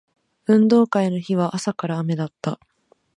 [0.47, 2.59] 運動会の日は朝から雨だった